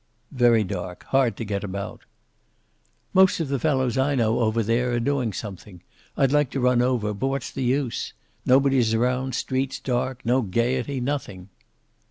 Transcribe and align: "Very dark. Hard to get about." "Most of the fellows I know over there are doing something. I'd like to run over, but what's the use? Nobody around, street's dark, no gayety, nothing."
"Very 0.31 0.63
dark. 0.63 1.03
Hard 1.09 1.37
to 1.37 1.45
get 1.45 1.63
about." 1.63 2.05
"Most 3.13 3.39
of 3.39 3.49
the 3.49 3.59
fellows 3.59 3.99
I 3.99 4.15
know 4.15 4.39
over 4.39 4.63
there 4.63 4.93
are 4.93 4.99
doing 4.99 5.31
something. 5.31 5.83
I'd 6.17 6.31
like 6.31 6.49
to 6.53 6.59
run 6.59 6.81
over, 6.81 7.13
but 7.13 7.27
what's 7.27 7.51
the 7.51 7.61
use? 7.61 8.13
Nobody 8.43 8.83
around, 8.95 9.35
street's 9.35 9.77
dark, 9.79 10.25
no 10.25 10.41
gayety, 10.41 10.99
nothing." 10.99 11.49